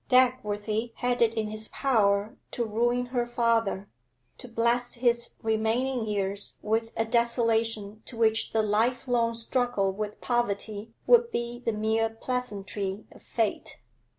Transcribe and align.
Dagworthy 0.09 0.93
had 0.95 1.21
it 1.21 1.35
in 1.35 1.49
his 1.49 1.67
power 1.67 2.35
to 2.49 2.65
ruin 2.65 3.05
her 3.07 3.27
father, 3.27 3.87
to 4.39 4.47
blast 4.47 4.95
his 4.95 5.35
remaining 5.43 6.07
years 6.07 6.57
with 6.63 6.91
a 6.97 7.05
desolation 7.05 8.01
to 8.05 8.17
which 8.17 8.51
the 8.51 8.63
life 8.63 9.07
long 9.07 9.35
struggle 9.35 9.91
with 9.91 10.19
poverty 10.19 10.91
would 11.05 11.29
be 11.31 11.59
the 11.59 11.71
mere 11.71 12.09
pleasantry 12.09 13.05
of 13.11 13.21
fate. 13.21 13.77